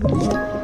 Thank 0.00 0.32
you. 0.32 0.57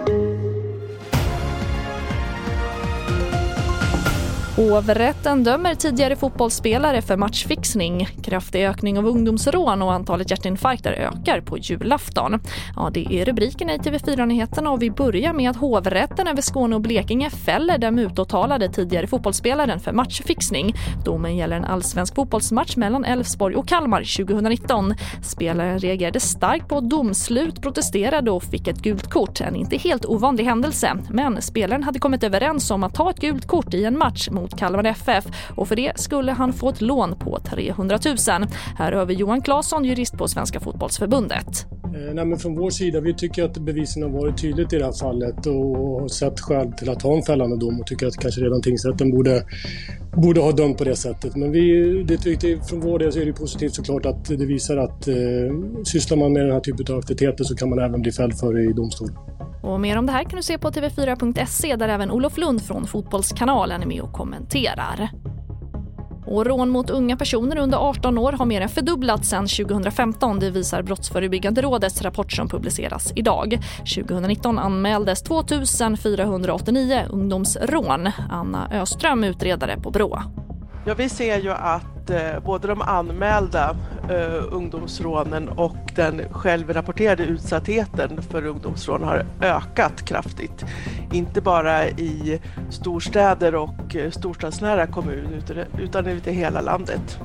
Hovrätten 4.57 5.45
dömer 5.45 5.75
tidigare 5.75 6.17
fotbollsspelare 6.17 7.03
för 7.03 7.17
matchfixning. 7.17 8.09
Kraftig 8.23 8.67
ökning 8.67 8.99
av 8.99 9.07
ungdomsrån 9.07 9.83
och 9.83 9.93
antalet 9.93 10.31
hjärtinfarkter 10.31 10.93
ökar 10.93 11.41
på 11.41 11.59
julafton. 11.59 12.41
Ja, 12.77 12.91
det 12.95 13.07
är 13.11 13.25
rubrikerna 13.25 13.75
i 13.75 13.79
TV4-nyheterna 13.79 14.71
och 14.71 14.83
vi 14.83 14.91
börjar 14.91 15.33
med 15.33 15.51
att 15.51 15.57
hovrätten 15.57 16.27
över 16.27 16.43
Skåne 16.43 16.77
och 16.77 16.81
Blekinge 16.81 17.31
fäller 17.31 17.79
den 17.79 17.95
mutåtalade 17.95 18.69
tidigare 18.69 19.07
fotbollsspelaren 19.07 19.81
för 19.81 19.93
matchfixning. 19.93 20.75
Domen 21.05 21.37
gäller 21.37 21.57
en 21.57 21.65
allsvensk 21.65 22.15
fotbollsmatch 22.15 22.77
mellan 22.77 23.05
Elfsborg 23.05 23.55
och 23.55 23.69
Kalmar 23.69 24.25
2019. 24.27 24.95
Spelaren 25.23 25.79
reagerade 25.79 26.21
starkt 26.21 26.69
på 26.69 26.81
domslut, 26.81 27.63
protesterade 27.63 28.31
och 28.31 28.43
fick 28.43 28.69
ett 28.69 28.83
gult 28.83 29.11
kort. 29.11 29.41
En 29.41 29.57
inte 29.57 29.77
helt 29.77 30.05
ovanlig 30.07 30.45
händelse. 30.45 30.97
Men 31.11 31.43
spelaren 31.43 31.83
hade 31.83 31.99
kommit 31.99 32.23
överens 32.23 32.71
om 32.71 32.85
att 32.85 32.95
ta 32.95 33.11
ett 33.11 33.21
gult 33.21 33.47
kort 33.47 33.75
i 33.75 33.85
en 33.85 33.99
match 33.99 34.29
mot 34.31 34.44
mot 34.45 34.59
Kalmar 34.59 34.85
FF 34.85 35.25
och 35.57 35.69
för 35.69 35.77
det 35.77 35.93
skulle 35.99 36.33
han 36.33 36.53
få 36.53 36.69
ett 36.69 36.81
lån 36.81 37.15
på 37.19 37.39
300 37.39 37.99
000. 38.05 38.17
Här 38.79 38.93
över 38.93 39.15
Johan 39.15 39.43
Claesson, 39.43 39.85
jurist 39.85 40.19
på 40.19 40.29
Svenska 40.29 40.61
fotbollsförbundet. 40.61 41.67
Eh, 41.85 42.15
nej, 42.15 42.25
men 42.25 42.39
från 42.39 42.55
vår 42.55 42.71
sida, 42.71 43.01
vi 43.01 43.15
tycker 43.15 43.45
att 43.45 43.59
bevisen 43.59 44.03
har 44.03 44.11
varit 44.11 44.41
tydligt 44.41 44.73
i 44.73 44.79
det 44.79 44.85
här 44.85 44.93
fallet 44.93 45.47
och 45.47 46.01
har 46.01 46.09
sett 46.09 46.41
skäl 46.41 46.73
till 46.73 46.91
att 46.91 47.03
ha 47.03 47.17
en 47.17 47.23
fällande 47.23 47.57
dom 47.57 47.81
och 47.81 47.87
tycker 47.87 48.07
att 48.07 48.17
kanske 48.17 48.41
redan 48.41 48.63
tingsrätten 48.63 49.11
borde, 49.11 49.45
borde 50.17 50.41
ha 50.41 50.53
dömt 50.53 50.79
på 50.79 50.85
det 50.85 50.97
sättet. 50.97 51.37
Men 51.37 51.53
vi, 51.53 52.03
det 52.09 52.17
tyckte, 52.17 52.61
från 52.69 52.81
vår 52.81 52.99
del 52.99 53.13
så 53.13 53.21
är 53.21 53.27
det 53.27 53.33
positivt 53.33 53.75
såklart 53.75 54.07
att 54.07 54.25
det 54.25 54.47
visar 54.47 54.77
att 54.77 55.09
eh, 55.09 55.15
sysslar 55.85 56.17
man 56.19 56.33
med 56.33 56.43
den 56.43 56.53
här 56.53 56.61
typen 56.61 56.95
av 56.95 56.99
aktiviteter 56.99 57.45
så 57.45 57.57
kan 57.57 57.71
man 57.71 57.79
även 57.79 58.03
bli 58.03 58.13
fälld 58.13 58.39
för 58.39 58.55
det 58.55 58.63
i 58.63 58.73
domstol. 58.73 59.11
Och 59.65 59.81
mer 59.81 59.99
om 59.99 60.07
det 60.07 60.13
här 60.13 60.25
kan 60.25 60.37
du 60.37 60.43
se 60.43 60.59
på 60.59 60.71
tv4.se 60.71 61.77
där 61.77 61.89
även 61.89 62.11
Olof 62.11 62.39
Lund 62.39 62.63
från 62.63 62.87
Fotbollskanalen 62.87 63.83
är 63.83 63.87
med 63.87 64.01
och 64.01 64.13
kommenterar. 64.13 65.09
Och 66.27 66.47
rån 66.47 66.69
mot 66.69 66.91
unga 66.91 67.17
personer 67.17 67.59
under 67.59 67.79
18 67.79 68.19
år 68.19 68.33
har 68.33 68.47
mer 68.47 68.61
än 68.61 68.69
fördubblats 68.69 69.29
sedan 69.29 69.47
2015. 69.47 70.39
Det 70.39 70.51
visar 70.51 70.83
Brottsförebyggande 70.83 71.63
rådets 71.63 72.03
rapport 72.03 72.33
som 72.33 72.49
publiceras 72.49 73.13
idag. 73.17 73.59
2019 73.79 74.59
anmäldes 74.59 75.23
2 75.23 75.43
489 76.03 77.03
ungdomsrån. 77.11 78.11
Anna 78.31 78.69
Öström, 78.73 79.25
utredare 79.25 79.77
på 79.81 79.91
Brå. 79.91 80.23
Ja, 80.87 80.95
vi 80.95 81.09
ser 81.09 81.41
ju 81.41 81.51
att 81.51 82.11
eh, 82.11 82.45
både 82.45 82.69
de 82.69 82.83
anmälda 82.83 83.77
eh, 84.11 84.45
ungdomsrånen 84.53 85.49
och 85.49 85.77
den 85.95 86.21
självrapporterade 86.31 87.25
utsattheten 87.25 88.23
för 88.23 88.47
ungdomsrån 88.47 89.03
har 89.03 89.27
ökat 89.41 90.05
kraftigt. 90.05 90.65
Inte 91.13 91.41
bara 91.41 91.89
i 91.89 92.41
storstäder 92.71 93.55
och 93.55 93.97
eh, 93.97 94.11
storstadsnära 94.11 94.87
kommuner 94.87 95.69
utan 95.79 96.09
i 96.09 96.33
hela 96.33 96.61
landet. 96.61 97.19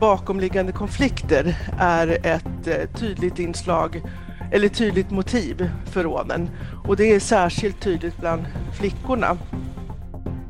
Bakomliggande 0.00 0.72
konflikter 0.72 1.56
är 1.78 2.26
ett 2.26 2.66
eh, 2.66 2.98
tydligt 2.98 3.38
inslag 3.38 4.02
eller 4.52 4.68
tydligt 4.68 5.10
motiv 5.10 5.70
för 5.84 6.02
rånen 6.02 6.50
och 6.84 6.96
det 6.96 7.14
är 7.14 7.20
särskilt 7.20 7.80
tydligt 7.80 8.16
bland 8.20 8.42
flickorna. 8.78 9.36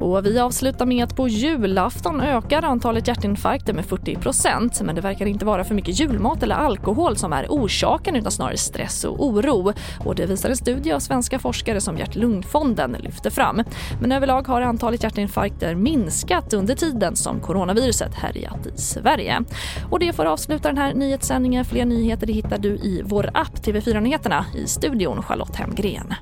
Och 0.02 0.26
vi 0.26 0.38
avslutar 0.38 0.86
med 0.86 1.04
att 1.04 1.16
på 1.16 1.28
julafton 1.28 2.20
ökar 2.20 2.62
antalet 2.62 3.08
hjärtinfarkter 3.08 3.72
med 3.72 3.84
40% 3.84 4.84
men 4.84 4.94
det 4.94 5.00
verkar 5.00 5.26
inte 5.26 5.44
vara 5.44 5.64
för 5.64 5.74
mycket 5.74 6.00
julmat 6.00 6.42
eller 6.42 6.54
alkohol 6.54 7.16
som 7.16 7.32
är 7.32 7.46
orsaken 7.48 8.16
utan 8.16 8.32
snarare 8.32 8.56
stress 8.56 9.04
och 9.04 9.26
oro. 9.26 9.72
Och 10.04 10.14
det 10.14 10.26
visar 10.26 10.50
en 10.50 10.56
studie 10.56 10.92
av 10.92 11.00
svenska 11.00 11.38
forskare 11.38 11.80
som 11.80 11.98
Hjärt-Lungfonden 11.98 12.96
lyfter 13.00 13.30
fram. 13.30 13.62
Men 14.00 14.12
överlag 14.12 14.48
har 14.48 14.62
antalet 14.62 15.02
hjärtinfarkter 15.02 15.74
minskat 15.74 16.52
under 16.52 16.74
tiden 16.74 17.16
som 17.16 17.40
coronaviruset 17.40 18.14
härjat 18.14 18.66
i 18.66 18.80
Sverige. 18.80 19.42
Och 19.90 19.98
det 19.98 20.12
får 20.12 20.24
avsluta 20.24 20.68
den 20.68 20.78
här 20.78 20.94
nyhetssändningen. 20.94 21.64
Fler 21.64 21.84
nyheter 21.84 22.26
hittar 22.26 22.58
du 22.58 22.68
i 22.68 23.02
vår 23.04 23.30
app 23.34 23.54
TV4 23.54 24.00
Nyheterna. 24.00 24.44
I 24.54 24.66
studion 24.66 25.22
Charlotte 25.22 25.56
Hemgren. 25.56 26.14